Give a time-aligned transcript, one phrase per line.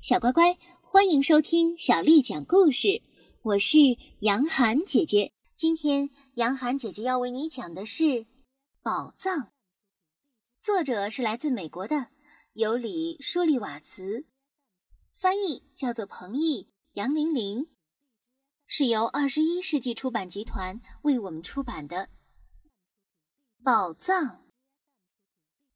[0.00, 3.02] 小乖乖，欢迎收听小丽讲故事。
[3.42, 3.78] 我是
[4.20, 5.32] 杨涵姐姐。
[5.56, 8.04] 今天杨涵姐姐要为你讲的是
[8.80, 9.36] 《宝藏》，
[10.60, 12.06] 作者是来自美国的
[12.52, 14.24] 尤里·舒利瓦茨，
[15.14, 17.66] 翻译叫做彭毅、杨玲玲，
[18.68, 21.96] 是由二十一世纪出版集团为我们出版的
[23.64, 24.24] 《宝藏》。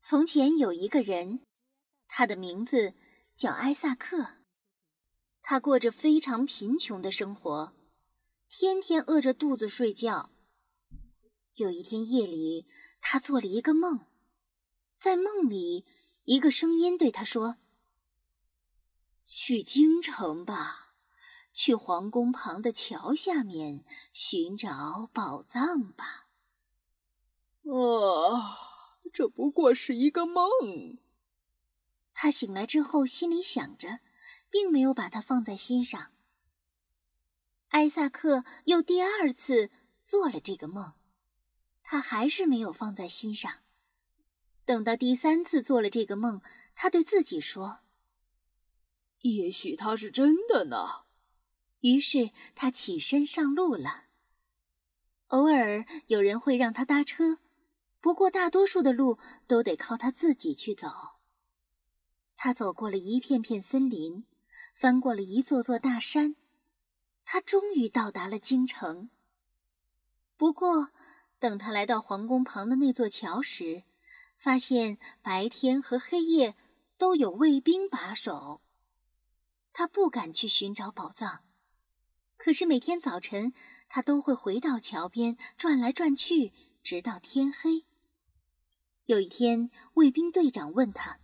[0.05, 1.41] 从前有一个人，
[2.07, 2.95] 他的名字。
[3.35, 4.37] 叫艾萨克，
[5.41, 7.75] 他过着非常贫穷的生活，
[8.49, 10.31] 天天饿着肚子睡觉。
[11.57, 12.67] 有一天夜里，
[13.01, 14.07] 他做了一个梦，
[14.99, 15.85] 在梦里，
[16.25, 17.57] 一个声音对他说
[19.27, 20.95] ：“去京城吧，
[21.53, 26.29] 去皇宫旁的桥下面寻找宝藏吧。”
[27.69, 28.59] 啊，
[29.13, 30.99] 这不过是一个梦。
[32.23, 33.99] 他醒来之后，心里想着，
[34.49, 36.13] 并没有把它放在心上。
[37.71, 39.73] 艾萨克又第二次
[40.05, 40.93] 做了这个梦，
[41.83, 43.65] 他还是没有放在心上。
[44.65, 46.41] 等到第三次做了这个梦，
[46.77, 47.81] 他对自己说
[49.23, 51.07] ：“也许他是真的呢。”
[51.83, 54.05] 于是他起身上路了。
[55.27, 57.39] 偶尔有人会让他搭车，
[58.01, 61.19] 不过大多数的路都得靠他自己去走。
[62.45, 64.25] 他走过了一片片森林，
[64.75, 66.35] 翻过了一座座大山，
[67.25, 69.11] 他终于到达了京城。
[70.37, 70.91] 不过，
[71.39, 73.85] 等他来到皇宫旁的那座桥时，
[74.37, 76.57] 发现白天和黑夜
[76.99, 78.61] 都有卫兵把守。
[79.73, 81.45] 他不敢去寻找宝藏，
[82.37, 83.53] 可是每天早晨，
[83.89, 87.85] 他都会回到桥边转来转去，直到天黑。
[89.05, 91.21] 有一天，卫兵队长问他。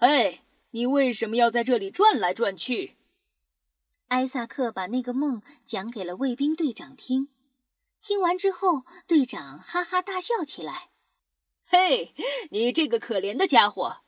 [0.00, 2.96] 哎，你为什么要在这里转来转去？
[4.08, 7.28] 艾萨克把那个梦讲给了卫兵队长听。
[8.02, 10.90] 听完之后，队长哈哈大笑起来
[11.66, 12.14] ：“嘿，
[12.50, 14.02] 你这个可怜的家伙！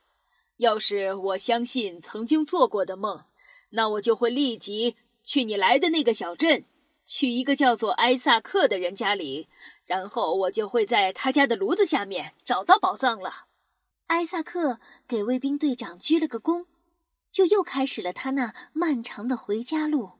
[0.58, 3.24] 要是我相信曾经做过的梦，
[3.70, 6.66] 那我就会立即去你来的那个小镇，
[7.06, 9.48] 去一个叫做艾萨克的人家里，
[9.86, 13.46] 然后我就会在他家的炉子下面找到宝藏了。”
[14.08, 16.66] 艾萨克给卫兵队长鞠了个躬，
[17.30, 20.12] 就又开始了他那漫长的回家路。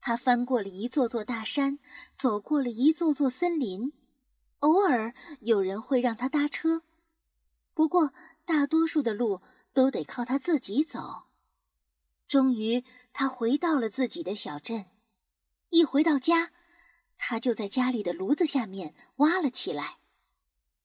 [0.00, 1.78] 他翻过了一座座大山，
[2.16, 3.92] 走过了一座座森林，
[4.58, 6.82] 偶尔有人会让他搭车，
[7.74, 8.12] 不过
[8.44, 9.40] 大多数的路
[9.72, 11.26] 都得靠他自己走。
[12.26, 14.86] 终于，他回到了自己的小镇。
[15.70, 16.50] 一回到家，
[17.16, 19.98] 他就在家里的炉子下面挖了起来。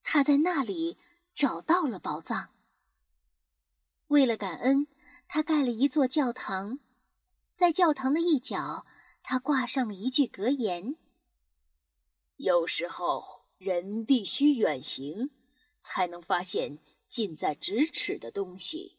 [0.03, 0.99] 他在那里。
[1.39, 2.49] 找到了宝藏。
[4.07, 4.87] 为了感恩，
[5.25, 6.79] 他盖了一座教堂，
[7.55, 8.85] 在教堂的一角，
[9.23, 10.97] 他挂上了一句格言
[12.35, 15.29] ：“有时候人必须远行，
[15.79, 18.97] 才能发现近在咫尺的东西。”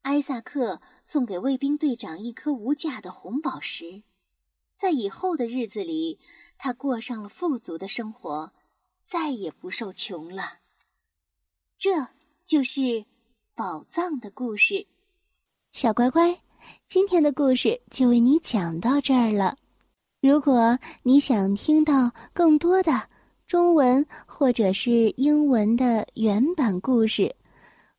[0.00, 4.04] 艾萨克送给卫兵队长一颗无价的红宝石，
[4.74, 6.18] 在以后的日子里，
[6.56, 8.54] 他过上了富足的生活。
[9.14, 10.42] 再也不受穷了。
[11.78, 12.08] 这
[12.44, 13.04] 就是
[13.54, 14.84] 宝藏的故事。
[15.70, 16.36] 小乖乖，
[16.88, 19.56] 今天的故事就为你讲到这儿了。
[20.20, 23.08] 如果你想听到更多的
[23.46, 27.32] 中文或者是英文的原版故事，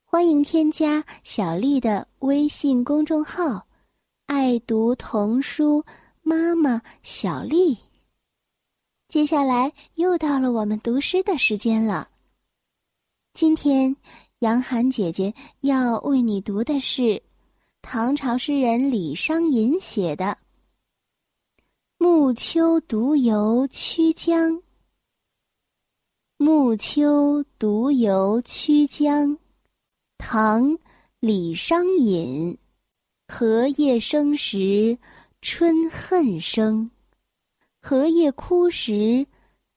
[0.03, 3.65] 欢迎添加小丽的微信公众号
[4.27, 5.81] “爱读童书
[6.23, 7.77] 妈妈小丽”。
[9.15, 12.09] 接下来又到了我们读诗的时间了。
[13.33, 13.95] 今天，
[14.39, 17.23] 杨涵姐姐要为你读的是
[17.81, 20.25] 唐朝诗人李商隐写的
[21.97, 24.51] 《暮秋独游曲江》。
[26.35, 29.37] 暮秋独游曲江，
[30.17, 30.71] 唐·
[31.21, 32.57] 李商隐。
[33.29, 34.97] 荷叶生时
[35.41, 36.91] 春恨生。
[37.87, 39.27] 荷叶枯时，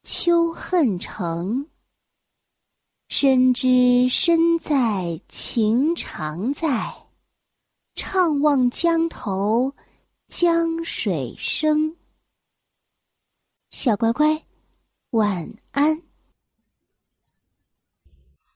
[0.03, 1.69] 秋恨成。
[3.11, 7.07] 深知身在情长在，
[7.97, 9.75] 怅望江头
[10.27, 11.95] 江水声。
[13.73, 14.43] 小乖乖，
[15.11, 16.08] 晚安。